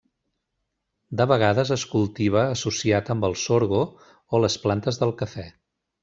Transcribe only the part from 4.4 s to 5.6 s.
les plantes del cafè.